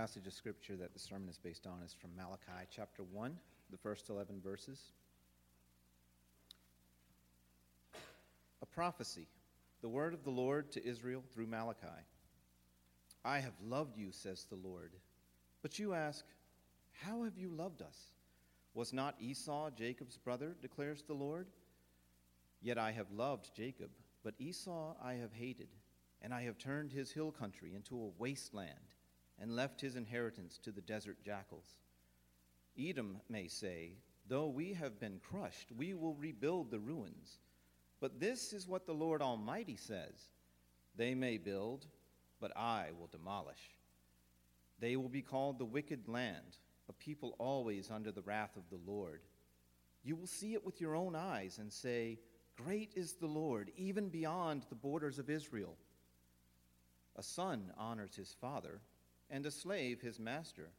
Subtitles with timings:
[0.00, 3.36] passage of scripture that the sermon is based on is from Malachi chapter 1,
[3.70, 4.80] the first 11 verses.
[8.62, 9.26] A prophecy,
[9.82, 12.00] the word of the Lord to Israel through Malachi.
[13.26, 14.92] I have loved you, says the Lord.
[15.60, 16.24] But you ask,
[17.04, 17.98] How have you loved us?
[18.72, 21.46] Was not Esau Jacob's brother, declares the Lord?
[22.62, 23.90] Yet I have loved Jacob,
[24.24, 25.68] but Esau I have hated,
[26.22, 28.94] and I have turned his hill country into a wasteland
[29.40, 31.76] and left his inheritance to the desert jackals.
[32.78, 33.94] Edom may say,
[34.28, 37.38] Though we have been crushed, we will rebuild the ruins.
[38.00, 40.28] But this is what the Lord Almighty says
[40.96, 41.86] They may build,
[42.40, 43.76] but I will demolish.
[44.78, 48.90] They will be called the wicked land, a people always under the wrath of the
[48.90, 49.20] Lord.
[50.02, 52.18] You will see it with your own eyes and say,
[52.56, 55.76] Great is the Lord, even beyond the borders of Israel.
[57.16, 58.80] A son honors his father
[59.30, 60.70] and a slave his master.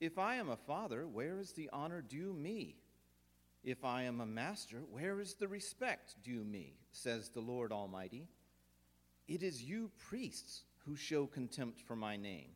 [0.00, 2.76] If I am a father, where is the honor due me?
[3.62, 6.74] If I am a master, where is the respect due me?
[6.92, 8.28] says the Lord Almighty.
[9.26, 12.50] It is you priests who show contempt for my name.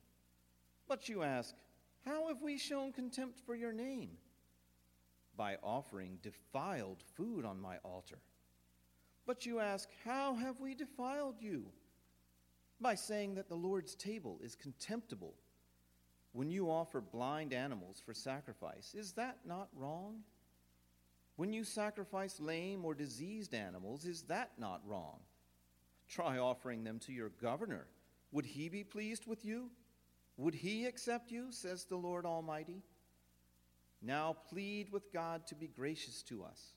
[0.86, 1.54] But you ask,
[2.04, 4.10] How have we shown contempt for your name?
[5.36, 8.18] By offering defiled food on my altar.
[9.26, 11.66] But you ask, How have we defiled you?
[12.80, 15.34] By saying that the Lord's table is contemptible
[16.32, 18.94] when you offer blind animals for sacrifice.
[18.94, 20.20] Is that not wrong?
[21.36, 25.20] When you sacrifice lame or diseased animals, is that not wrong?
[26.08, 27.86] Try offering them to your governor.
[28.32, 29.70] Would he be pleased with you?
[30.36, 32.82] Would he accept you, says the Lord Almighty?
[34.00, 36.74] Now plead with God to be gracious to us.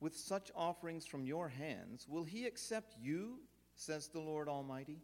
[0.00, 3.38] With such offerings from your hands, will he accept you,
[3.74, 5.02] says the Lord Almighty?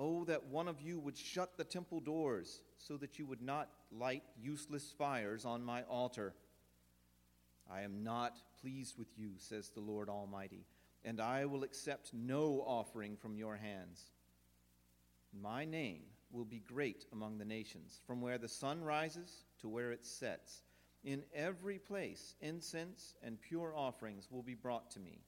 [0.00, 3.68] Oh, that one of you would shut the temple doors so that you would not
[3.90, 6.34] light useless fires on my altar.
[7.70, 10.66] I am not pleased with you, says the Lord Almighty,
[11.04, 14.12] and I will accept no offering from your hands.
[15.32, 19.90] My name will be great among the nations, from where the sun rises to where
[19.90, 20.62] it sets.
[21.02, 25.18] In every place, incense and pure offerings will be brought to me,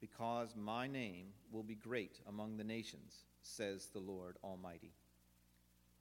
[0.00, 4.92] because my name will be great among the nations says the Lord Almighty.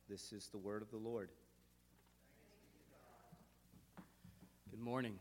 [0.10, 1.30] This is the word of the Lord.
[4.72, 5.20] Good morning.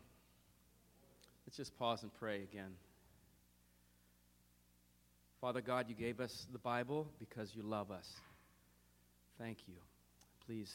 [1.45, 2.71] Let's just pause and pray again.
[5.41, 8.15] Father God, you gave us the Bible because you love us.
[9.37, 9.75] Thank you.
[10.45, 10.73] Please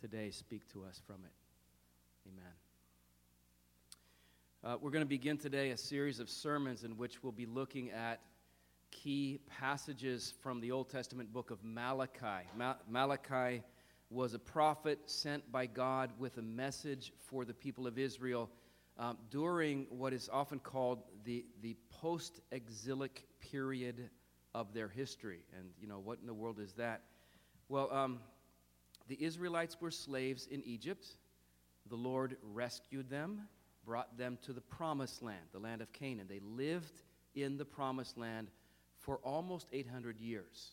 [0.00, 1.32] today speak to us from it.
[2.28, 2.52] Amen.
[4.64, 7.90] Uh, we're going to begin today a series of sermons in which we'll be looking
[7.90, 8.20] at
[8.90, 12.46] key passages from the Old Testament book of Malachi.
[12.56, 13.62] Ma- Malachi
[14.10, 18.48] was a prophet sent by God with a message for the people of Israel
[18.98, 24.08] um, during what is often called the, the post exilic period
[24.54, 25.40] of their history.
[25.56, 27.02] And, you know, what in the world is that?
[27.68, 28.20] Well, um,
[29.08, 31.06] the Israelites were slaves in Egypt.
[31.88, 33.42] The Lord rescued them,
[33.84, 36.26] brought them to the promised land, the land of Canaan.
[36.28, 37.02] They lived
[37.34, 38.48] in the promised land
[39.08, 40.72] for almost 800 years,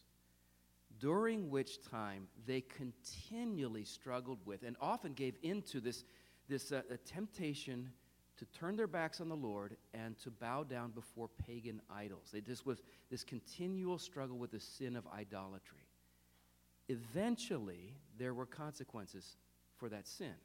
[0.99, 6.03] during which time they continually struggled with and often gave into this,
[6.49, 7.89] this uh, temptation
[8.35, 12.35] to turn their backs on the Lord and to bow down before pagan idols.
[12.45, 15.87] This was this continual struggle with the sin of idolatry.
[16.89, 19.37] Eventually, there were consequences
[19.77, 20.35] for that sin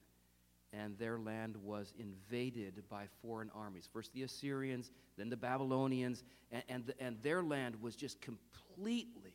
[0.73, 3.89] and their land was invaded by foreign armies.
[3.93, 6.23] First the Assyrians, then the Babylonians,
[6.53, 9.35] and, and, and their land was just completely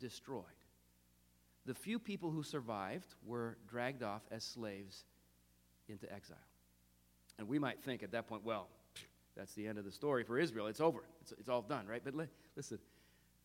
[0.00, 0.44] destroyed.
[1.66, 5.04] The few people who survived were dragged off as slaves
[5.88, 6.36] into exile.
[7.38, 8.68] And we might think at that point, well,
[9.36, 10.66] that's the end of the story for Israel.
[10.66, 11.02] It's over.
[11.20, 12.02] It's, it's all done, right?
[12.02, 12.78] But li- listen,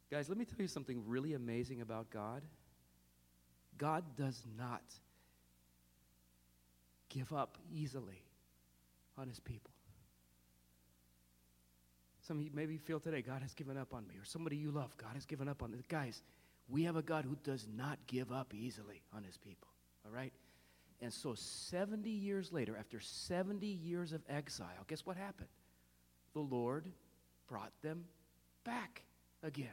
[0.09, 2.42] guys, let me tell you something really amazing about God.
[3.78, 4.84] God does not
[7.13, 8.23] give up easily
[9.17, 9.72] on his people.
[12.22, 14.72] Some of you maybe feel today, God has given up on me, or somebody you
[14.72, 15.79] love, God has given up on me.
[15.90, 16.22] Guys,
[16.69, 19.67] we have a God who does not give up easily on his people,
[20.05, 20.31] all right?
[21.02, 25.49] And so 70 years later, after 70 years of exile, guess what happened?
[26.34, 26.85] The Lord
[27.47, 28.05] brought them
[28.63, 29.03] back
[29.43, 29.67] again.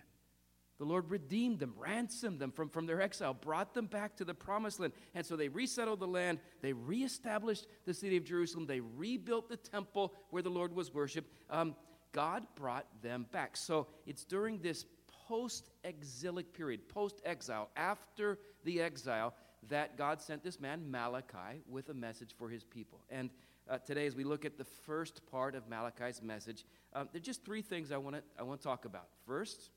[0.78, 4.34] The Lord redeemed them, ransomed them from, from their exile, brought them back to the
[4.34, 4.92] promised land.
[5.14, 6.38] And so they resettled the land.
[6.62, 8.66] They reestablished the city of Jerusalem.
[8.66, 11.32] They rebuilt the temple where the Lord was worshiped.
[11.50, 11.74] Um,
[12.12, 13.56] God brought them back.
[13.56, 14.86] So it's during this
[15.28, 19.34] post exilic period, post exile, after the exile,
[19.68, 23.00] that God sent this man, Malachi, with a message for his people.
[23.10, 23.30] And
[23.68, 26.64] uh, today, as we look at the first part of Malachi's message,
[26.94, 29.08] um, there are just three things I want to I want to talk about.
[29.26, 29.70] First,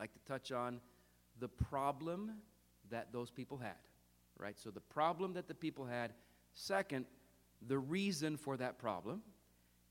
[0.00, 0.80] like to touch on
[1.38, 2.32] the problem
[2.90, 3.76] that those people had,
[4.38, 4.58] right?
[4.58, 6.12] So, the problem that the people had.
[6.52, 7.04] Second,
[7.68, 9.22] the reason for that problem.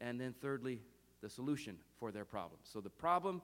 [0.02, 0.82] And then, thirdly,
[1.22, 2.60] the solution for their problem.
[2.64, 3.42] So, the problem,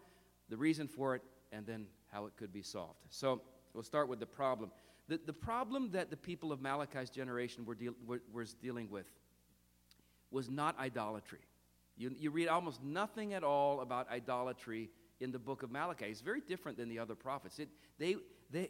[0.50, 1.22] the reason for it,
[1.52, 3.00] and then how it could be solved.
[3.10, 3.42] So,
[3.74, 4.72] we'll start with the problem.
[5.08, 9.06] The, the problem that the people of Malachi's generation were, deal, were was dealing with
[10.32, 11.42] was not idolatry.
[11.96, 14.90] You, you read almost nothing at all about idolatry
[15.20, 16.06] in the book of Malachi.
[16.06, 17.60] It's very different than the other prophets.
[17.60, 18.16] It, they,
[18.52, 18.70] they,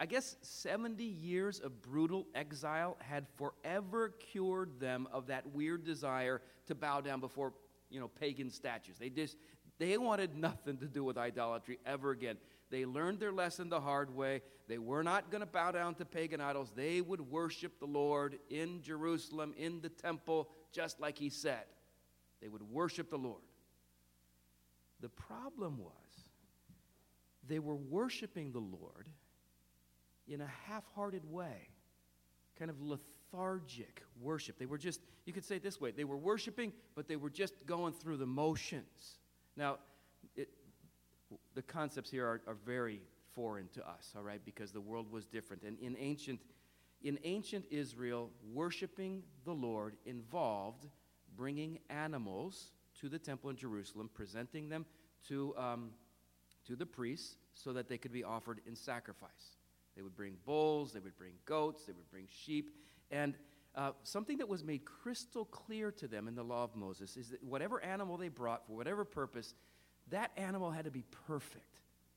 [0.00, 6.40] I guess 70 years of brutal exile had forever cured them of that weird desire
[6.66, 7.52] to bow down before
[7.90, 8.96] you know, pagan statues.
[8.98, 9.36] They just
[9.78, 12.36] they wanted nothing to do with idolatry ever again.
[12.70, 14.40] They learned their lesson the hard way.
[14.66, 16.72] They were not going to bow down to pagan idols.
[16.74, 21.64] They would worship the Lord in Jerusalem, in the temple, just like he said.
[22.40, 23.42] They would worship the Lord.
[25.02, 26.30] The problem was
[27.48, 29.08] they were worshiping the Lord
[30.28, 31.68] in a half hearted way,
[32.56, 34.58] kind of lethargic worship.
[34.58, 37.30] They were just, you could say it this way they were worshiping, but they were
[37.30, 39.18] just going through the motions.
[39.56, 39.78] Now,
[40.36, 40.48] it,
[41.54, 43.02] the concepts here are, are very
[43.34, 45.64] foreign to us, all right, because the world was different.
[45.64, 46.40] And in ancient,
[47.02, 50.86] in ancient Israel, worshiping the Lord involved
[51.36, 52.70] bringing animals
[53.02, 54.86] to the temple in Jerusalem, presenting them
[55.28, 55.90] to, um,
[56.66, 59.58] to the priests so that they could be offered in sacrifice.
[59.94, 62.74] They would bring bulls, they would bring goats, they would bring sheep.
[63.10, 63.34] And
[63.74, 67.28] uh, something that was made crystal clear to them in the law of Moses is
[67.30, 69.54] that whatever animal they brought for whatever purpose,
[70.08, 71.66] that animal had to be perfect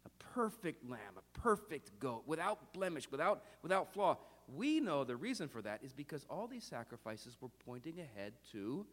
[0.05, 4.17] a perfect lamb, a perfect goat, without blemish, without, without flaw.
[4.47, 8.85] We know the reason for that is because all these sacrifices were pointing ahead to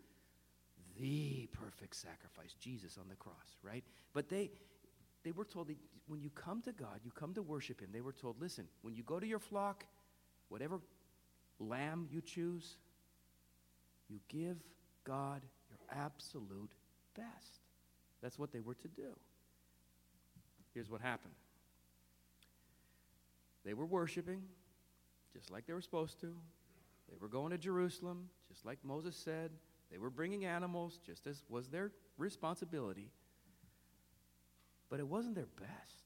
[0.98, 3.84] the perfect sacrifice, Jesus on the cross, right?
[4.12, 4.50] But they,
[5.24, 8.00] they were told that when you come to God, you come to worship Him, they
[8.00, 9.84] were told, listen, when you go to your flock,
[10.48, 10.80] whatever
[11.58, 12.76] lamb you choose,
[14.08, 14.56] you give
[15.04, 16.72] God your absolute
[17.16, 17.60] best.
[18.22, 19.16] That's what they were to do.
[20.74, 21.34] Here's what happened
[23.64, 24.42] they were worshiping
[25.32, 26.34] just like they were supposed to.
[27.08, 29.50] They were going to Jerusalem, just like Moses said.
[29.92, 33.10] They were bringing animals, just as was their responsibility.
[34.88, 36.02] But it wasn't their best.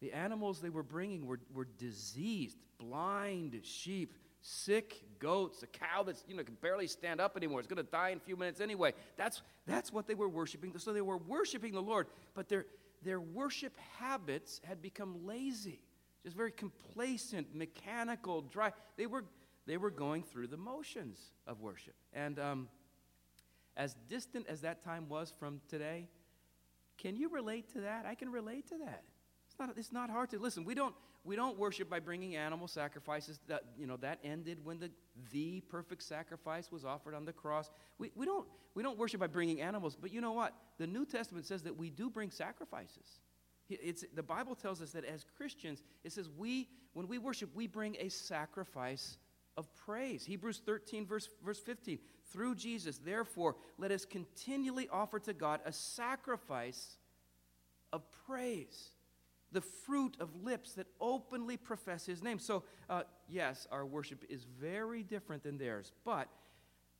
[0.00, 6.24] The animals they were bringing were, were diseased, blind sheep, sick goats, a cow that's
[6.26, 7.60] you know can barely stand up anymore.
[7.60, 8.92] It's going to die in a few minutes anyway.
[9.16, 10.72] That's that's what they were worshiping.
[10.78, 12.66] So they were worshiping the Lord, but their
[13.02, 15.80] their worship habits had become lazy,
[16.22, 18.72] just very complacent, mechanical, dry.
[18.96, 19.24] They were
[19.66, 22.68] they were going through the motions of worship, and um,
[23.80, 26.06] as distant as that time was from today,
[26.98, 28.04] can you relate to that?
[28.04, 29.04] I can relate to that.
[29.46, 30.64] It's not, it's not hard to listen.
[30.66, 30.94] We don't,
[31.24, 33.40] we don't worship by bringing animal sacrifices.
[33.48, 34.90] That, you know, that ended when the,
[35.32, 37.70] the perfect sacrifice was offered on the cross.
[37.98, 40.54] We, we, don't, we don't worship by bringing animals, but you know what?
[40.76, 43.20] The New Testament says that we do bring sacrifices.
[43.70, 47.66] It's, the Bible tells us that as Christians, it says we, when we worship, we
[47.66, 49.16] bring a sacrifice
[49.60, 50.24] of praise.
[50.24, 51.98] Hebrews 13, verse, verse 15
[52.32, 52.98] through Jesus.
[52.98, 56.96] Therefore, let us continually offer to God a sacrifice
[57.92, 58.92] of praise,
[59.52, 62.38] the fruit of lips that openly profess His name.
[62.38, 66.28] So, uh, yes, our worship is very different than theirs, but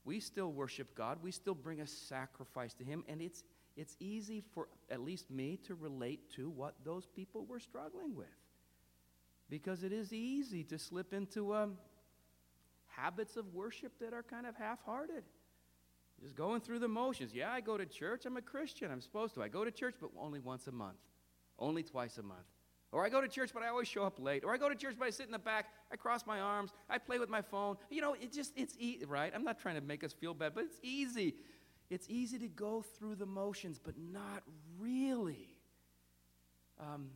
[0.05, 1.17] we still worship God.
[1.23, 3.43] We still bring a sacrifice to Him, and it's
[3.77, 8.27] it's easy for at least me to relate to what those people were struggling with.
[9.49, 11.77] Because it is easy to slip into um,
[12.95, 15.23] habits of worship that are kind of half hearted.
[16.21, 17.33] Just going through the motions.
[17.33, 18.25] Yeah, I go to church.
[18.25, 18.91] I'm a Christian.
[18.91, 19.43] I'm supposed to.
[19.43, 20.99] I go to church, but only once a month,
[21.57, 22.45] only twice a month.
[22.91, 24.43] Or I go to church, but I always show up late.
[24.43, 25.67] Or I go to church, but I sit in the back.
[25.91, 26.71] I cross my arms.
[26.89, 27.77] I play with my phone.
[27.89, 29.31] You know, it just, it's easy, right?
[29.33, 31.35] I'm not trying to make us feel bad, but it's easy.
[31.89, 34.43] It's easy to go through the motions, but not
[34.79, 35.57] really
[36.79, 37.09] um,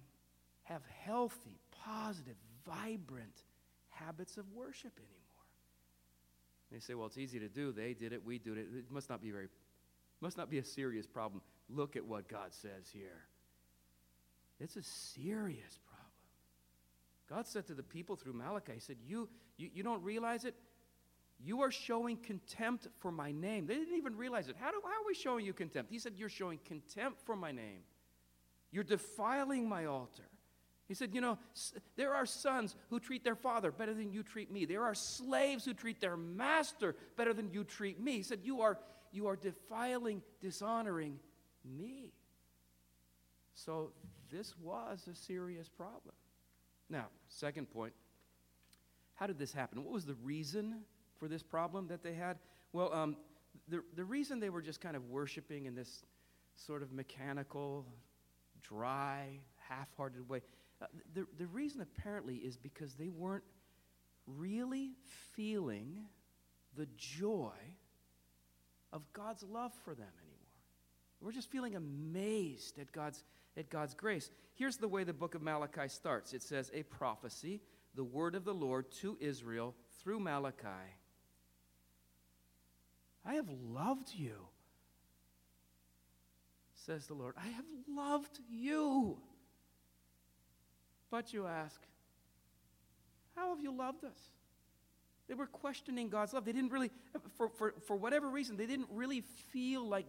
[0.64, 3.44] have healthy, positive, vibrant
[3.90, 5.25] habits of worship anymore.
[6.72, 7.72] They say, well, it's easy to do.
[7.72, 8.26] They did it.
[8.26, 8.68] We did it.
[8.74, 9.48] It must not be very,
[10.22, 11.42] must not be a serious problem.
[11.70, 13.24] Look at what God says here.
[14.60, 16.06] It's a serious problem.
[17.30, 20.56] God said to the people through Malachi, He said, you, you, you don't realize it?
[21.44, 23.68] You are showing contempt for my name.
[23.68, 24.56] They didn't even realize it.
[24.60, 25.92] How, do, how are we showing you contempt?
[25.92, 27.82] He said, You're showing contempt for my name.
[28.72, 30.24] You're defiling my altar.
[30.88, 31.38] He said, You know,
[31.96, 34.66] there are sons who treat their father better than you treat me.
[34.66, 38.14] There are slaves who treat their master better than you treat me.
[38.14, 38.78] He said, You are,
[39.12, 41.20] you are defiling, dishonoring
[41.64, 42.12] me.
[43.54, 43.92] So
[44.32, 46.14] this was a serious problem.
[46.90, 47.94] Now, second point
[49.16, 49.84] how did this happen?
[49.84, 50.82] What was the reason
[51.18, 52.38] for this problem that they had?
[52.74, 53.16] Well, um,
[53.70, 56.04] the, the reason they were just kind of worshiping in this
[56.54, 57.86] sort of mechanical,
[58.62, 59.40] dry,
[59.70, 60.42] half hearted way
[60.82, 63.44] uh, the, the reason apparently is because they weren't
[64.28, 64.92] really
[65.34, 66.00] feeling
[66.76, 67.54] the joy
[68.92, 70.36] of God's love for them anymore.
[71.22, 73.24] We're just feeling amazed at God's,
[73.58, 74.30] at God's grace.
[74.54, 77.62] Here's the way the book of Malachi starts it says, A prophecy,
[77.96, 80.68] the word of the Lord to Israel through Malachi.
[83.26, 84.36] I have loved you,
[86.86, 87.34] says the Lord.
[87.38, 89.18] I have loved you.
[91.16, 91.80] But you ask,
[93.38, 94.20] how have you loved us?
[95.30, 96.44] They were questioning God's love.
[96.44, 96.92] They didn't really,
[97.38, 100.08] for, for, for whatever reason, they didn't really feel like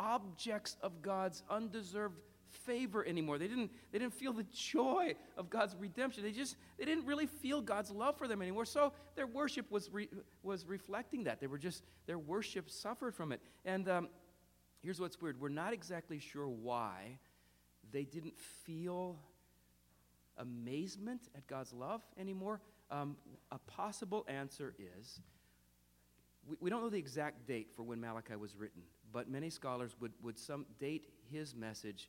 [0.00, 3.38] objects of God's undeserved favor anymore.
[3.38, 6.24] They didn't, they didn't feel the joy of God's redemption.
[6.24, 8.64] They just they didn't really feel God's love for them anymore.
[8.64, 10.08] So their worship was, re,
[10.42, 11.40] was reflecting that.
[11.40, 13.40] They were just, their worship suffered from it.
[13.64, 14.08] And um,
[14.82, 17.20] here's what's weird we're not exactly sure why
[17.92, 19.20] they didn't feel
[20.38, 22.60] amazement at God's love anymore?
[22.90, 23.16] Um,
[23.50, 25.20] a possible answer is
[26.46, 29.94] we, we don't know the exact date for when Malachi was written, but many scholars
[30.00, 32.08] would, would some date his message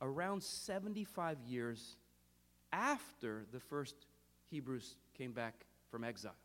[0.00, 1.96] around 75 years
[2.72, 3.94] after the first
[4.50, 6.36] Hebrews came back from exile.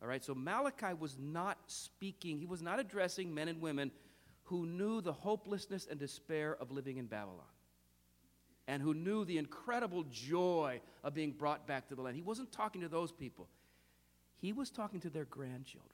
[0.00, 3.90] All right, so Malachi was not speaking, he was not addressing men and women
[4.44, 7.51] who knew the hopelessness and despair of living in Babylon
[8.68, 12.16] and who knew the incredible joy of being brought back to the land.
[12.16, 13.48] He wasn't talking to those people,
[14.38, 15.90] he was talking to their grandchildren.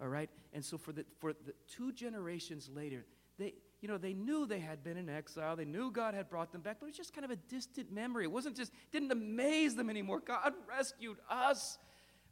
[0.00, 0.30] All right?
[0.52, 3.04] And so for the, for the two generations later,
[3.38, 5.54] they, you know, they knew they had been in exile.
[5.54, 7.92] They knew God had brought them back, but it was just kind of a distant
[7.92, 8.24] memory.
[8.24, 10.20] It wasn't just, didn't amaze them anymore.
[10.20, 11.78] God rescued us.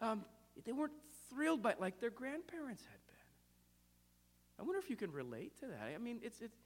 [0.00, 0.24] Um,
[0.64, 0.92] they weren't
[1.28, 3.16] thrilled by it like their grandparents had been.
[4.58, 5.92] I wonder if you can relate to that.
[5.94, 6.56] I mean, it's, it's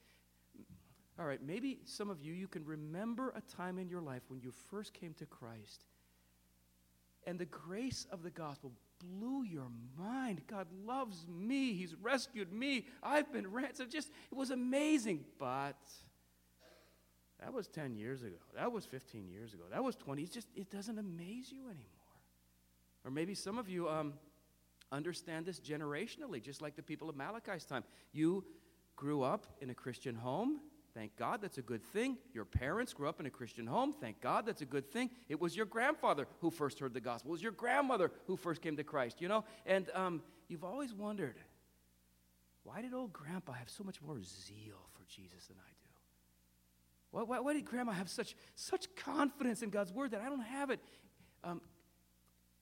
[1.17, 4.41] all right, maybe some of you, you can remember a time in your life when
[4.41, 5.85] you first came to Christ
[7.25, 9.67] and the grace of the gospel blew your
[9.97, 10.41] mind.
[10.47, 11.73] God loves me.
[11.73, 12.85] He's rescued me.
[13.01, 13.91] I've been ransomed.
[13.91, 15.25] Just, it was amazing.
[15.39, 15.77] But
[17.41, 18.35] that was 10 years ago.
[18.55, 19.63] That was 15 years ago.
[19.71, 20.21] That was 20.
[20.21, 21.81] It's just, it doesn't amaze you anymore.
[23.03, 24.13] Or maybe some of you um,
[24.91, 27.83] understand this generationally, just like the people of Malachi's time.
[28.11, 28.43] You
[28.95, 30.59] grew up in a Christian home.
[30.95, 32.17] Thank God, that's a good thing.
[32.33, 33.91] Your parents grew up in a Christian home.
[33.91, 35.09] Thank God, that's a good thing.
[35.27, 37.31] It was your grandfather who first heard the gospel.
[37.31, 39.43] It was your grandmother who first came to Christ, you know?
[39.65, 41.35] And um, you've always wondered,
[42.63, 45.89] why did old grandpa have so much more zeal for Jesus than I do?
[47.11, 50.39] Why, why, why did grandma have such, such confidence in God's word that I don't
[50.39, 50.79] have it?
[51.43, 51.59] Um,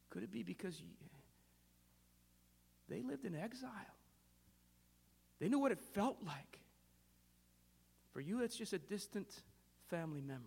[0.09, 0.87] could it be because you,
[2.89, 3.69] they lived in exile?
[5.39, 6.62] They knew what it felt like
[8.13, 9.27] for you, it's just a distant
[9.89, 10.43] family memory,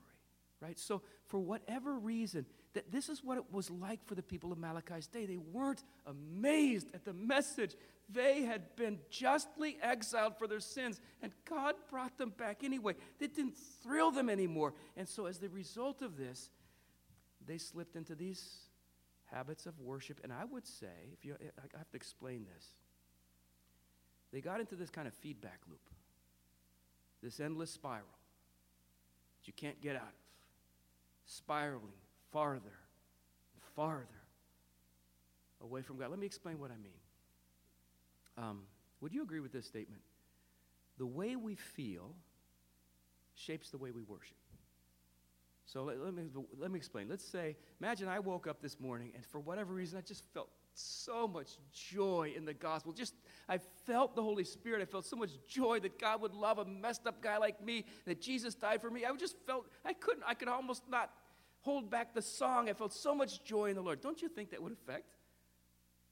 [0.60, 0.78] right?
[0.78, 4.58] So, for whatever reason, that this is what it was like for the people of
[4.58, 5.26] Malachi's day.
[5.26, 7.74] They weren't amazed at the message.
[8.08, 12.94] They had been justly exiled for their sins, and God brought them back anyway.
[13.18, 14.74] It didn't thrill them anymore.
[14.96, 16.50] And so, as the result of this,
[17.44, 18.44] they slipped into these
[19.24, 20.20] habits of worship.
[20.22, 21.34] And I would say, if you,
[21.74, 22.70] I have to explain this,
[24.32, 25.80] they got into this kind of feedback loop
[27.22, 28.04] this endless spiral
[29.38, 30.08] that you can't get out of,
[31.26, 31.92] spiraling
[32.32, 32.60] farther
[33.54, 34.06] and farther
[35.62, 36.10] away from God.
[36.10, 37.00] Let me explain what I mean.
[38.38, 38.62] Um,
[39.00, 40.02] would you agree with this statement?
[40.98, 42.14] The way we feel
[43.34, 44.36] shapes the way we worship.
[45.66, 46.24] So let, let, me,
[46.58, 47.08] let me explain.
[47.08, 50.48] Let's say, imagine I woke up this morning and for whatever reason I just felt
[50.78, 52.92] so much joy in the gospel.
[52.92, 53.14] Just,
[53.48, 54.82] I felt the Holy Spirit.
[54.82, 57.84] I felt so much joy that God would love a messed up guy like me,
[58.06, 59.04] that Jesus died for me.
[59.04, 61.10] I just felt, I couldn't, I could almost not
[61.60, 62.68] hold back the song.
[62.68, 64.00] I felt so much joy in the Lord.
[64.00, 65.06] Don't you think that would affect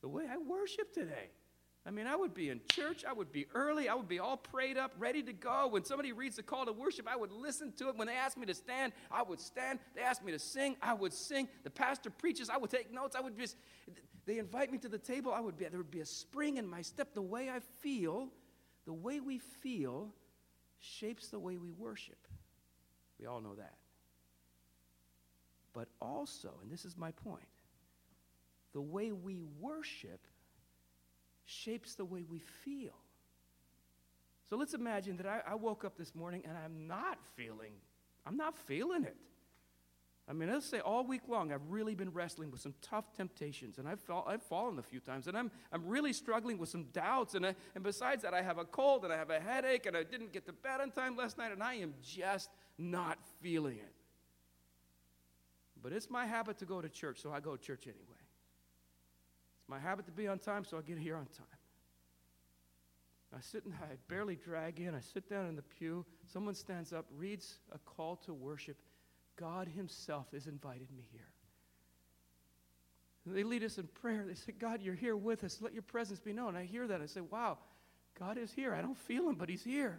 [0.01, 1.31] the way I worship today?
[1.87, 4.39] I mean, I would be in church, I would be early, I would be all
[4.39, 5.69] prayed up, ready to go.
[5.69, 7.97] When somebody reads the call to worship, I would listen to it.
[7.97, 9.81] When they asked me to stand, I would stand.
[9.95, 11.47] They asked me to sing, I would sing.
[11.63, 13.15] The pastor preaches, I would take notes.
[13.15, 13.57] I would just,
[14.25, 16.67] they invite me to the table, I would be, there would be a spring in
[16.67, 17.13] my step.
[17.13, 18.29] The way I feel,
[18.87, 20.09] the way we feel,
[20.81, 22.17] shapes the way we worship.
[23.21, 23.75] We all know that.
[25.75, 27.45] But also, and this is my point,
[28.73, 30.27] the way we worship
[31.45, 32.95] shapes the way we feel.
[34.49, 37.73] So let's imagine that I, I, woke up this morning and I'm not feeling,
[38.27, 39.17] I'm not feeling it.
[40.29, 43.79] I mean, let's say all week long I've really been wrestling with some tough temptations
[43.79, 46.85] and I've, fall, I've fallen a few times and I'm, I'm really struggling with some
[46.93, 47.35] doubts.
[47.35, 49.97] And, I, and besides that, I have a cold and I have a headache and
[49.97, 53.77] I didn't get to bed on time last night and I am just not feeling
[53.77, 53.93] it.
[55.83, 58.24] But it's my habit to go to church, so I go to church anyway.
[59.65, 61.47] It's my habit to be on time, so I get here on time.
[63.35, 64.95] I sit and I barely drag in.
[64.95, 66.05] I sit down in the pew.
[66.31, 68.77] Someone stands up, reads a call to worship.
[69.37, 71.31] God Himself has invited me here.
[73.25, 74.27] They lead us in prayer.
[74.29, 75.63] They say, God, you're here with us.
[75.63, 76.57] Let your presence be known.
[76.57, 77.01] I hear that.
[77.01, 77.57] I say, wow,
[78.21, 78.75] God is here.
[78.75, 79.99] I don't feel Him, but He's here.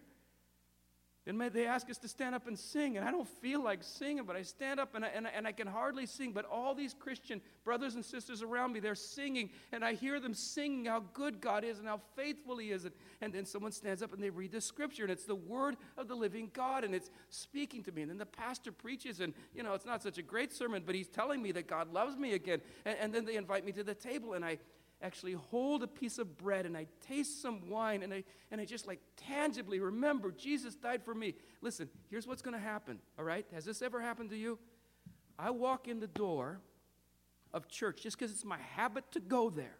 [1.25, 4.25] Then they ask us to stand up and sing, and I don't feel like singing,
[4.25, 6.33] but I stand up and I, and, I, and I can hardly sing.
[6.33, 10.35] But all these Christian brothers and sisters around me, they're singing, and I hear them
[10.35, 12.85] singing how good God is and how faithful He is.
[12.85, 15.77] And, and then someone stands up and they read the scripture, and it's the word
[15.97, 18.03] of the living God, and it's speaking to me.
[18.03, 20.93] And then the pastor preaches, and you know, it's not such a great sermon, but
[20.93, 22.61] he's telling me that God loves me again.
[22.85, 24.59] And, and then they invite me to the table, and I
[25.01, 28.65] actually hold a piece of bread and I taste some wine and I, and I
[28.65, 31.35] just like tangibly remember Jesus died for me.
[31.61, 33.45] Listen, here's what's going to happen, all right?
[33.53, 34.57] Has this ever happened to you?
[35.37, 36.59] I walk in the door
[37.53, 39.77] of church just because it's my habit to go there.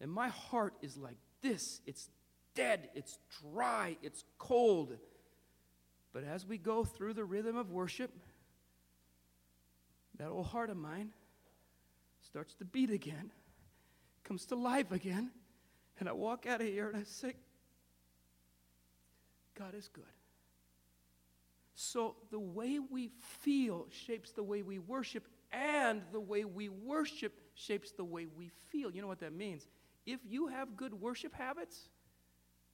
[0.00, 2.08] And my heart is like this it's
[2.54, 4.96] dead, it's dry, it's cold.
[6.12, 8.10] But as we go through the rhythm of worship,
[10.18, 11.10] that old heart of mine
[12.22, 13.30] starts to beat again
[14.24, 15.30] comes to life again.
[15.98, 17.34] And I walk out of here and I say,
[19.58, 20.04] God is good.
[21.74, 23.10] So the way we
[23.40, 28.50] feel shapes the way we worship, and the way we worship shapes the way we
[28.70, 28.90] feel.
[28.90, 29.66] You know what that means?
[30.06, 31.88] If you have good worship habits,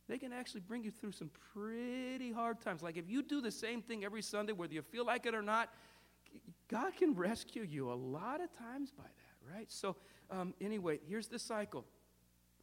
[0.09, 2.83] they can actually bring you through some pretty hard times.
[2.83, 5.43] Like if you do the same thing every Sunday, whether you feel like it or
[5.43, 5.73] not,
[6.69, 9.71] God can rescue you a lot of times by that, right?
[9.71, 9.97] So
[10.31, 11.85] um, anyway, here's the cycle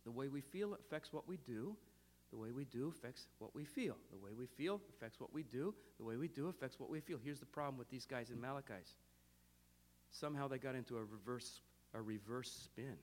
[0.06, 1.76] the way we feel affects what we do.
[2.32, 3.96] The way we do affects what we feel.
[4.12, 5.74] The way we feel affects what we do.
[6.00, 7.20] The way we do affects what we feel.
[7.24, 8.96] Here's the problem with these guys in Malachi's.
[10.10, 11.62] Somehow they got into a reverse,
[11.94, 12.98] a reverse spin.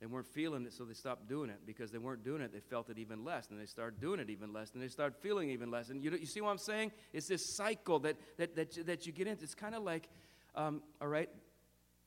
[0.00, 1.58] They weren't feeling it, so they stopped doing it.
[1.66, 3.50] Because they weren't doing it, they felt it even less.
[3.50, 4.72] And they started doing it even less.
[4.72, 5.90] And they started feeling even less.
[5.90, 6.92] And you, you see what I'm saying?
[7.12, 9.44] It's this cycle that, that, that, that you get into.
[9.44, 10.08] It's kind of like,
[10.54, 11.28] um, all right,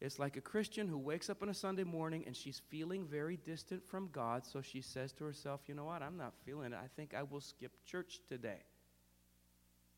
[0.04, 3.38] it's like a Christian who wakes up on a Sunday morning and she's feeling very
[3.38, 6.02] distant from God, so she says to herself, You know what?
[6.02, 6.80] I'm not feeling it.
[6.84, 8.60] I think I will skip church today.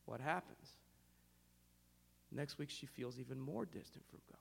[0.06, 0.70] What happens?
[2.32, 4.38] Next week, she feels even more distant from God.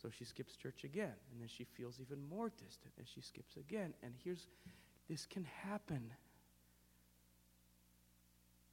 [0.00, 3.56] So she skips church again, and then she feels even more distant, and she skips
[3.58, 3.92] again.
[4.02, 4.48] And here's
[5.06, 6.10] this can happen.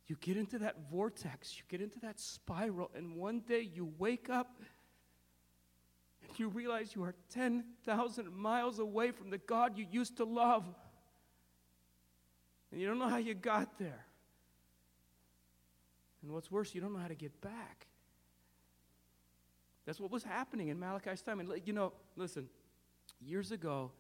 [0.07, 4.29] You get into that vortex, you get into that spiral, and one day you wake
[4.29, 4.61] up
[6.39, 10.65] you realize you are 10,000 miles away from the God you used to love.
[12.71, 14.05] And you don't know how you got there.
[16.21, 17.87] And what's worse, you don't know how to get back.
[19.85, 21.39] That's what was happening in Malachi's time.
[21.39, 22.47] And you know, listen,
[23.19, 23.91] years ago,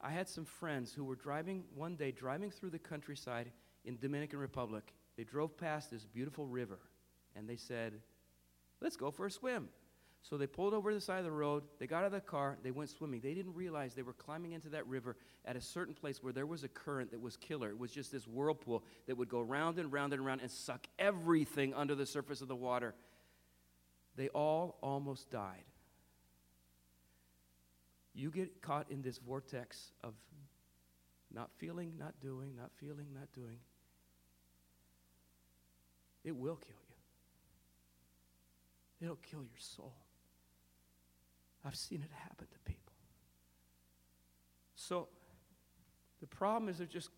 [0.00, 3.50] I had some friends who were driving one day, driving through the countryside
[3.84, 4.92] in Dominican Republic.
[5.16, 6.78] They drove past this beautiful river,
[7.34, 8.02] and they said,
[8.80, 9.70] "Let's go for a swim."
[10.22, 11.62] So they pulled over to the side of the road.
[11.78, 12.58] They got out of the car.
[12.62, 13.20] They went swimming.
[13.20, 16.46] They didn't realize they were climbing into that river at a certain place where there
[16.46, 17.68] was a current that was killer.
[17.68, 20.86] It was just this whirlpool that would go round and round and round and suck
[20.98, 22.94] everything under the surface of the water.
[24.16, 25.62] They all almost died.
[28.14, 30.14] You get caught in this vortex of
[31.32, 33.58] not feeling, not doing, not feeling, not doing.
[36.24, 36.96] It will kill you.
[39.02, 39.94] It'll kill your soul.
[41.66, 42.92] I've seen it happen to people.
[44.76, 45.08] So
[46.20, 47.10] the problem is they're just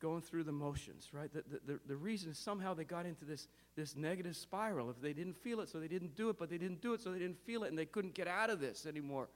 [0.00, 1.32] going through the motions, right?
[1.32, 4.90] The, the, the, reason is somehow they got into this, this negative spiral.
[4.90, 7.00] If they didn't feel it, so they didn't do it, but they didn't do it,
[7.00, 9.28] so they didn't feel it, and they couldn't get out of this anymore.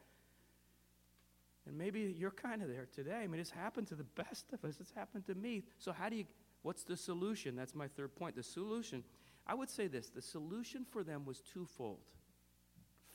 [1.67, 3.21] And maybe you're kind of there today.
[3.23, 4.77] I mean, it's happened to the best of us.
[4.81, 5.65] It's happened to me.
[5.79, 6.25] So, how do you,
[6.63, 7.57] what's the solution?
[7.57, 8.37] That's my third point.
[8.37, 9.05] The solution,
[9.47, 12.01] I would say this the solution for them was twofold.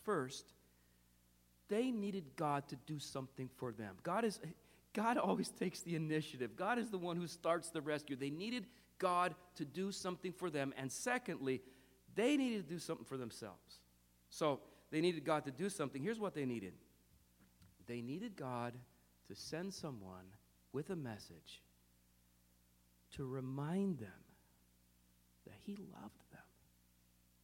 [0.04, 0.54] First,
[1.74, 3.96] they needed God to do something for them.
[4.04, 4.40] God is
[4.94, 6.56] God always takes the initiative.
[6.56, 8.16] God is the one who starts the rescue.
[8.16, 8.68] They needed
[9.00, 10.72] God to do something for them.
[10.78, 11.62] And secondly,
[12.14, 13.80] They needed to do something for themselves.
[14.30, 14.60] So
[14.92, 16.04] they needed God to do something.
[16.04, 16.74] Here's what they needed
[17.88, 18.74] they needed God
[19.28, 20.28] to send someone
[20.74, 21.64] with a message
[23.16, 24.24] to remind them
[25.46, 26.23] that He loved them.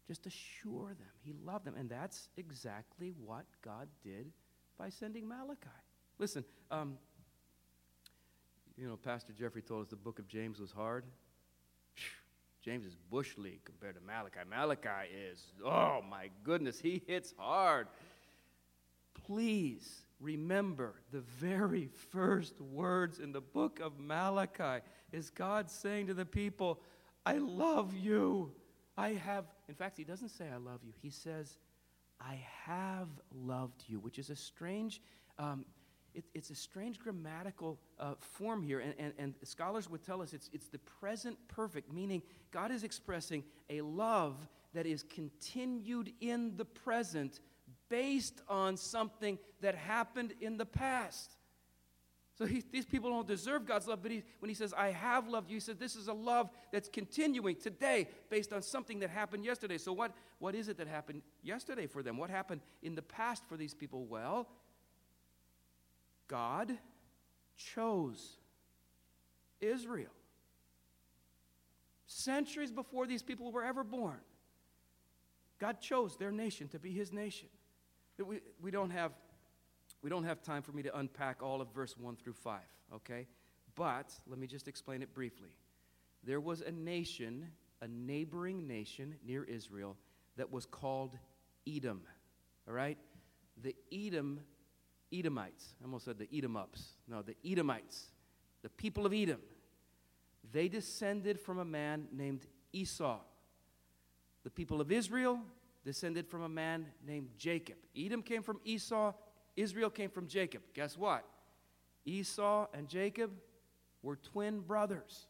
[0.09, 1.75] Just assure them He loved them.
[1.77, 4.31] And that's exactly what God did
[4.77, 5.69] by sending Malachi.
[6.17, 6.97] Listen, um,
[8.75, 11.03] you know, Pastor Jeffrey told us the book of James was hard.
[12.61, 14.39] James is bush league compared to Malachi.
[14.49, 17.87] Malachi is, oh my goodness, he hits hard.
[19.25, 26.13] Please remember the very first words in the book of Malachi is God saying to
[26.15, 26.81] the people,
[27.25, 28.51] I love you.
[28.97, 30.91] I have, in fact, he doesn't say I love you.
[31.01, 31.58] He says,
[32.19, 35.01] I have loved you, which is a strange
[35.38, 35.63] um,
[36.13, 40.34] it, it's a strange grammatical uh, form here, and, and, and scholars would tell us
[40.34, 44.36] it's, it's the present perfect, meaning God is expressing a love
[44.73, 47.39] that is continued in the present
[47.89, 51.36] based on something that happened in the past.
[52.39, 55.28] So he, these people don't deserve God's love, but he, when he says, I have
[55.28, 59.10] loved you, he says, this is a love that's continuing today based on something that
[59.10, 59.78] happened yesterday.
[59.78, 62.15] So, what, what is it that happened yesterday for them?
[62.15, 64.06] What happened in the past for these people?
[64.06, 64.47] Well,
[66.30, 66.78] God
[67.58, 68.38] chose
[69.60, 70.13] Israel.
[72.06, 74.21] Centuries before these people were ever born,
[75.60, 77.49] God chose their nation to be his nation.
[78.17, 79.12] We, we, don't have,
[80.01, 82.59] we don't have time for me to unpack all of verse 1 through 5,
[82.95, 83.27] okay?
[83.75, 85.49] But let me just explain it briefly.
[86.23, 87.47] There was a nation,
[87.81, 89.97] a neighboring nation near Israel,
[90.38, 91.17] that was called
[91.67, 92.01] Edom,
[92.67, 92.97] all right?
[93.62, 94.41] The Edom
[95.12, 95.73] Edomites.
[95.81, 96.83] I almost said the Edomups.
[97.07, 98.12] No, the Edomites,
[98.62, 99.39] the people of Edom.
[100.51, 103.19] They descended from a man named Esau.
[104.43, 105.39] The people of Israel
[105.83, 107.77] descended from a man named Jacob.
[107.97, 109.13] Edom came from Esau,
[109.59, 110.61] Israel came from Jacob.
[110.73, 111.25] Guess what?
[112.05, 113.31] Esau and Jacob
[114.01, 115.27] were twin brothers.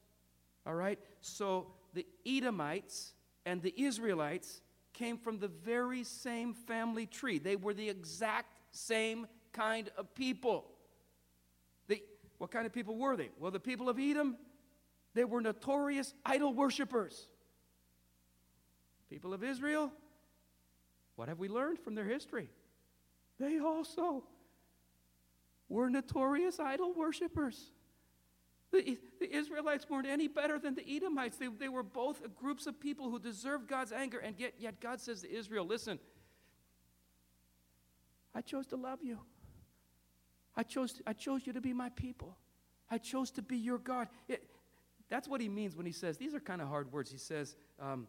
[0.65, 0.99] All right?
[1.21, 3.13] So the Edomites
[3.45, 4.61] and the Israelites
[4.93, 7.39] came from the very same family tree.
[7.39, 10.65] They were the exact same kind of people.
[12.39, 13.29] What kind of people were they?
[13.37, 14.37] Well, the people of Edom,
[15.13, 17.27] they were notorious idol worshippers.
[19.09, 19.91] People of Israel,
[21.17, 22.49] what have we learned from their history?
[23.39, 24.23] They also
[25.67, 27.71] were notorious idol worshippers.
[28.71, 31.37] The, the, Israelites weren't any better than the Edomites.
[31.37, 34.99] They, they were both groups of people who deserved God's anger, and yet, yet God
[34.99, 35.97] says to Israel, Listen,
[38.35, 39.19] I chose to love you.
[40.55, 42.37] I chose, I chose you to be my people.
[42.91, 44.07] I chose to be your God.
[44.27, 44.43] It,
[45.09, 47.11] that's what he means when he says, these are kind of hard words.
[47.11, 48.07] He says, um,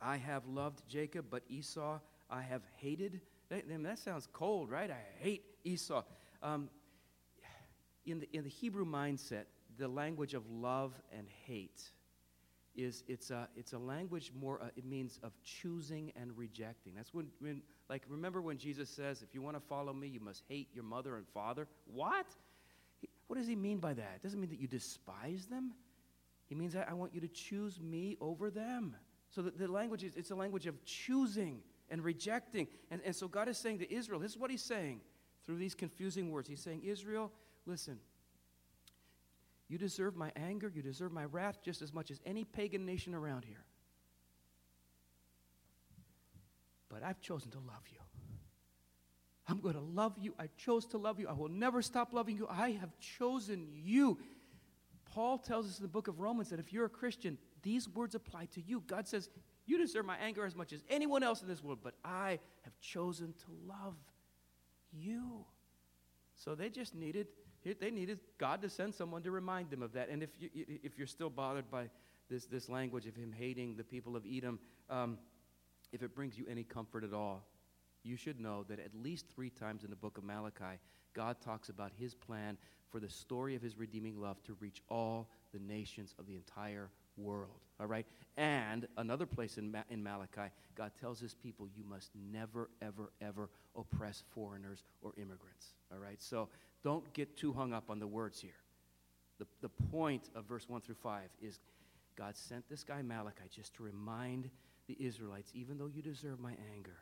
[0.00, 1.98] I have loved Jacob, but Esau
[2.30, 3.20] I have hated.
[3.50, 4.90] That, that sounds cold, right?
[4.90, 6.02] I hate Esau.
[6.42, 6.70] Um,
[8.06, 9.44] in, the, in the Hebrew mindset,
[9.78, 11.82] the language of love and hate
[12.76, 16.94] is it's a, it's a language more, uh, it means of choosing and rejecting.
[16.94, 20.20] That's when, when, like, remember when Jesus says, if you want to follow me, you
[20.20, 21.66] must hate your mother and father?
[21.92, 22.26] What?
[23.26, 24.12] What does he mean by that?
[24.16, 25.72] It doesn't mean that you despise them.
[26.46, 28.94] He means I, I want you to choose me over them.
[29.30, 31.60] So the, the language is, it's a language of choosing
[31.90, 32.68] and rejecting.
[32.90, 35.00] And, and so God is saying to Israel, this is what he's saying
[35.44, 36.48] through these confusing words.
[36.48, 37.32] He's saying, Israel,
[37.66, 37.98] listen,
[39.68, 43.14] you deserve my anger, you deserve my wrath just as much as any pagan nation
[43.14, 43.64] around here.
[46.88, 47.98] But I've chosen to love you.
[49.46, 50.34] I'm going to love you.
[50.38, 51.28] I chose to love you.
[51.28, 52.46] I will never stop loving you.
[52.48, 54.18] I have chosen you.
[55.12, 58.14] Paul tells us in the book of Romans that if you're a Christian, these words
[58.14, 58.82] apply to you.
[58.86, 59.28] God says,
[59.70, 62.76] You deserve my anger as much as anyone else in this world, but I have
[62.80, 63.94] chosen to love
[64.90, 65.44] you.
[66.34, 67.28] So they just needed
[67.62, 70.08] they needed God to send someone to remind them of that.
[70.08, 71.88] And if, you, if you're still bothered by
[72.28, 75.18] this, this language of him hating the people of Edom, um,
[75.92, 77.46] if it brings you any comfort at all,
[78.02, 80.80] you should know that at least three times in the book of Malachi,
[81.12, 82.56] God talks about his plan
[82.88, 86.90] for the story of his redeeming love to reach all the nations of the entire
[87.16, 87.60] world.
[87.78, 88.06] All right?
[88.36, 93.12] And another place in, Ma- in Malachi, God tells his people, you must never, ever,
[93.20, 95.74] ever oppress foreigners or immigrants.
[95.92, 96.20] All right?
[96.20, 96.48] So
[96.82, 98.52] don't get too hung up on the words here.
[99.38, 101.60] The, the point of verse 1 through 5 is
[102.16, 104.50] God sent this guy Malachi just to remind
[104.86, 106.98] the Israelites, even though you deserve my anger,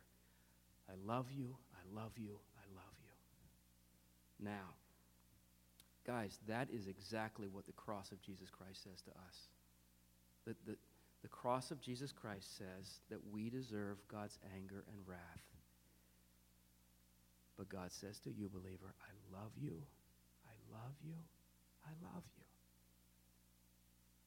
[0.88, 4.44] I love you, I love you, I love you.
[4.47, 4.75] Now,
[6.07, 9.49] guys, that is exactly what the cross of Jesus Christ says to us.
[10.48, 10.78] The, the,
[11.20, 15.44] the cross of Jesus Christ says that we deserve God's anger and wrath.
[17.58, 19.82] But God says to you, believer, I love you.
[20.46, 21.16] I love you.
[21.84, 22.44] I love you.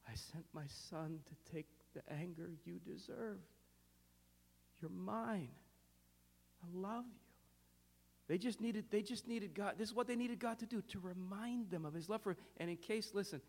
[0.08, 3.40] I sent my son to take the anger you deserve.
[4.80, 5.50] You're mine.
[6.64, 7.18] I love you.
[8.28, 9.74] They just needed, they just needed God.
[9.80, 12.38] This is what they needed God to do, to remind them of his love for.
[12.58, 13.42] And in case, listen,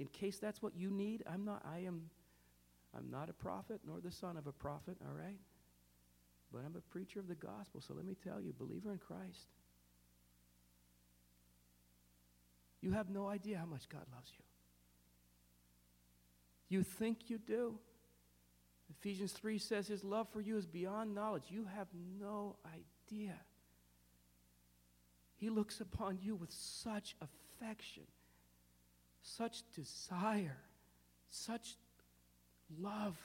[0.00, 2.08] in case that's what you need, I'm not, I am,
[2.96, 5.38] I'm not a prophet nor the son of a prophet, all right?
[6.50, 9.50] But I'm a preacher of the gospel, so let me tell you, believer in Christ,
[12.80, 14.44] you have no idea how much God loves you.
[16.78, 17.78] You think you do.
[18.98, 21.44] Ephesians 3 says his love for you is beyond knowledge.
[21.48, 23.34] You have no idea.
[25.36, 28.04] He looks upon you with such affection,
[29.22, 30.56] such desire,
[31.28, 31.76] such
[32.80, 33.16] love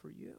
[0.00, 0.34] for you.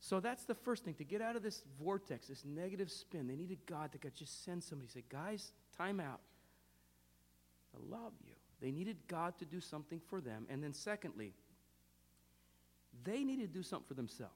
[0.00, 3.26] So that's the first thing to get out of this vortex, this negative spin.
[3.26, 6.20] They needed God to just send somebody, say, guys, time out.
[7.74, 8.32] I love you.
[8.60, 10.46] They needed God to do something for them.
[10.48, 11.34] And then, secondly,
[13.04, 14.32] they needed to do something for themselves.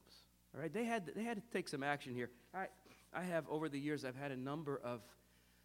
[0.55, 2.29] All right, they had, they had to take some action here.
[2.55, 2.67] I,
[3.15, 5.01] I have, over the years, I've had a number of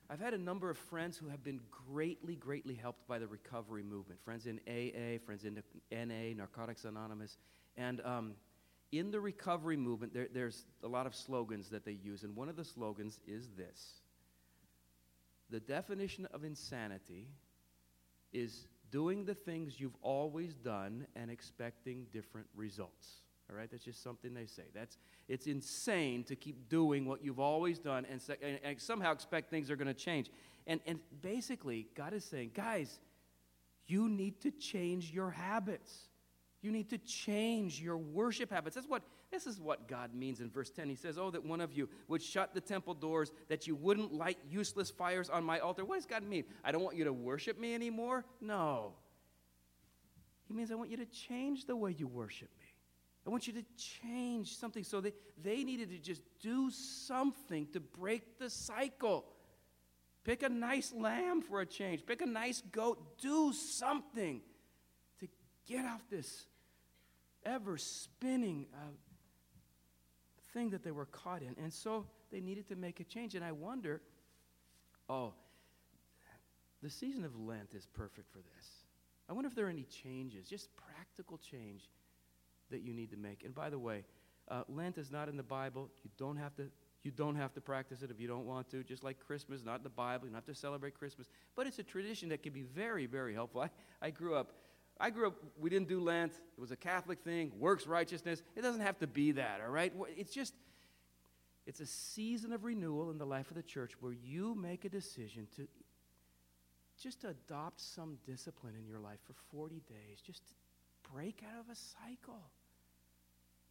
[0.10, 3.84] I've had a number of friends who have been greatly, greatly helped by the recovery
[3.84, 4.22] movement.
[4.24, 7.38] Friends in AA, friends in NA, Narcotics Anonymous.
[7.76, 8.34] And um,
[8.94, 12.24] in the recovery movement, there, there's a lot of slogans that they use.
[12.24, 14.02] And one of the slogans is this
[15.50, 17.28] The definition of insanity
[18.32, 23.24] is doing the things you've always done and expecting different results.
[23.50, 24.64] All right, that's just something they say.
[24.74, 29.50] That's it's insane to keep doing what you've always done and, and, and somehow expect
[29.50, 30.30] things are going to change.
[30.66, 33.00] And and basically, God is saying, guys,
[33.88, 36.10] you need to change your habits.
[36.62, 38.76] You need to change your worship habits.
[38.76, 40.90] That's what this is what God means in verse 10.
[40.90, 44.14] He says, "Oh, that one of you would shut the temple doors, that you wouldn't
[44.14, 46.46] light useless fires on my altar." What does God mean?
[46.64, 48.26] I don't want you to worship me anymore?
[48.42, 48.94] No.
[50.48, 52.67] He means I want you to change the way you worship me.
[53.28, 54.86] I want you to change something.
[54.86, 55.12] So they,
[55.44, 59.26] they needed to just do something to break the cycle.
[60.24, 64.42] Pick a nice lamb for a change, pick a nice goat, do something
[65.20, 65.28] to
[65.66, 66.48] get off this
[67.46, 68.78] ever spinning uh,
[70.54, 71.56] thing that they were caught in.
[71.62, 73.36] And so they needed to make a change.
[73.36, 74.02] And I wonder
[75.10, 75.34] oh,
[76.82, 78.68] the season of Lent is perfect for this.
[79.30, 81.90] I wonder if there are any changes, just practical change
[82.72, 83.44] that you need to make.
[83.44, 84.04] And by the way,
[84.50, 85.90] uh, Lent is not in the Bible.
[86.04, 86.70] You don't have to.
[87.04, 88.84] You don't have to practice it if you don't want to.
[88.84, 90.26] Just like Christmas, not in the Bible.
[90.26, 91.30] You don't have to celebrate Christmas.
[91.56, 93.62] But it's a tradition that can be very, very helpful.
[93.62, 93.70] I,
[94.02, 94.52] I grew up.
[95.00, 95.36] I grew up.
[95.60, 96.34] We didn't do Lent.
[96.34, 97.52] It was a Catholic thing.
[97.60, 98.42] Works righteousness.
[98.56, 99.62] It doesn't have to be that.
[99.64, 99.94] All right.
[100.18, 100.54] It's just.
[101.66, 104.90] It's a season of renewal in the life of the church where you make a
[104.90, 105.68] decision to
[107.02, 110.22] just adopt some discipline in your life for 40 days.
[110.26, 110.42] Just
[111.14, 112.42] break out of a cycle.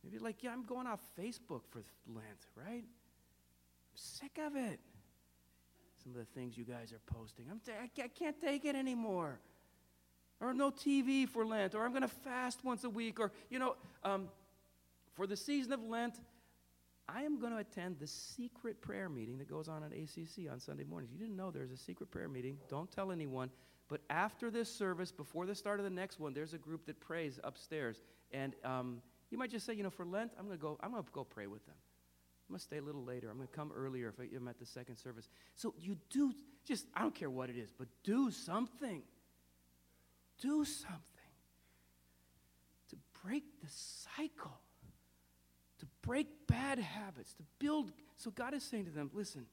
[0.02, 2.84] Maybe like, yeah, I'm going off Facebook for Lent, right?
[2.84, 4.78] I'm sick of it.
[6.02, 7.46] Some of the things you guys are posting.
[7.50, 9.40] I'm t- I can't take it anymore.
[10.40, 13.58] Or no TV for Lent, or I'm going to fast once a week, or, you
[13.58, 14.28] know, um,
[15.14, 16.14] for the season of Lent,
[17.08, 20.60] I am going to attend the secret prayer meeting that goes on at ACC on
[20.60, 21.12] Sunday mornings.
[21.12, 22.58] You didn't know there's a secret prayer meeting.
[22.68, 23.50] Don't tell anyone.
[23.88, 26.98] But after this service, before the start of the next one, there's a group that
[27.00, 28.02] prays upstairs.
[28.32, 30.90] And um, you might just say, you know, for Lent, I'm going to go, I'm
[30.90, 31.76] going to go pray with them.
[32.48, 33.28] I'm going to stay a little later.
[33.28, 35.28] I'm going to come earlier if I'm at the second service.
[35.54, 36.32] So you do
[36.64, 39.02] just, I don't care what it is, but do something.
[40.40, 41.00] Do something
[42.90, 44.60] to break the cycle,
[45.78, 47.92] to break bad habits, to build.
[48.16, 49.46] So God is saying to them, listen,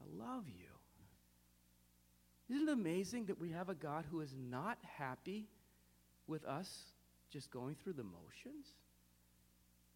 [0.00, 0.59] I love you.
[2.50, 5.48] Isn't it amazing that we have a God who is not happy
[6.26, 6.84] with us
[7.30, 8.66] just going through the motions?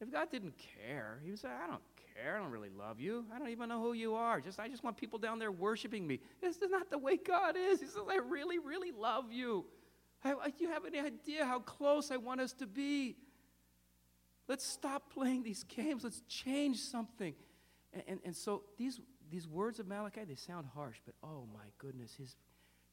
[0.01, 0.55] If God didn't
[0.87, 1.83] care, He would say, I don't
[2.15, 2.37] care.
[2.37, 3.25] I don't really love you.
[3.35, 4.41] I don't even know who you are.
[4.41, 6.21] Just I just want people down there worshiping me.
[6.41, 7.81] This is not the way God is.
[7.81, 9.65] He says, I really, really love you.
[10.25, 13.17] I, you have any idea how close I want us to be?
[14.49, 16.05] Let's stop playing these games.
[16.05, 17.35] Let's change something.
[17.93, 21.67] And, and, and so these, these words of Malachi, they sound harsh, but oh my
[21.79, 22.37] goodness, his,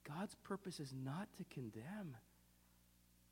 [0.08, 2.16] God's purpose is not to condemn.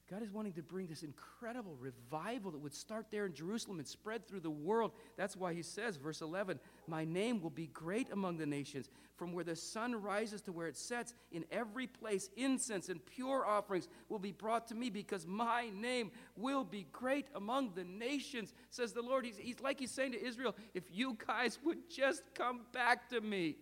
[0.10, 3.88] God is wanting to bring this incredible revival that would start there in Jerusalem and
[3.88, 4.92] spread through the world.
[5.18, 8.90] That's why he says, verse 11, My name will be great among the nations.
[9.18, 13.46] From where the sun rises to where it sets, in every place, incense and pure
[13.46, 18.54] offerings will be brought to me because my name will be great among the nations,
[18.72, 19.26] says the Lord.
[19.26, 23.22] He's, he's like he's saying to Israel, If you guys would just come back to
[23.22, 23.58] me,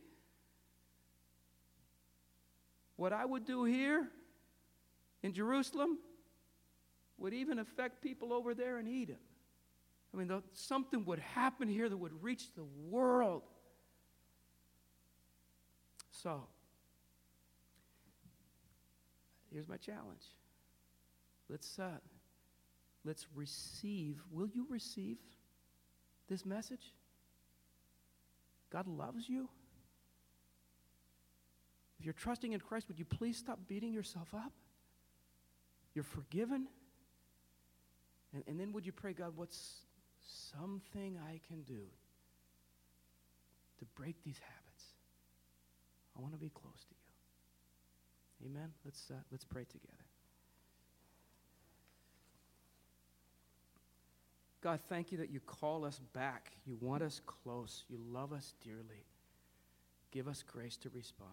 [2.96, 4.08] what I would do here
[5.24, 5.98] in Jerusalem,
[7.17, 9.17] would even affect people over there in Edom.
[10.13, 13.43] I mean, something would happen here that would reach the world.
[16.12, 16.43] So,
[19.51, 20.23] here's my challenge.
[21.49, 21.89] Let's, uh,
[23.06, 24.21] let's receive.
[24.32, 25.17] Will you receive
[26.30, 26.93] this message?
[28.71, 29.49] God loves you.
[31.99, 34.51] If you're trusting in Christ, would you please stop beating yourself up?
[35.93, 36.67] You're forgiven.
[38.34, 39.78] And, and then would you pray, God, what's
[40.52, 41.82] something I can do
[43.80, 44.84] to break these habits?
[46.18, 46.96] I want to be close to
[48.44, 48.50] you.
[48.50, 48.72] Amen.
[48.86, 49.94] Let's, uh, let's pray together.
[54.62, 56.52] God, thank you that you call us back.
[56.66, 57.84] You want us close.
[57.88, 59.06] You love us dearly.
[60.12, 61.32] Give us grace to respond.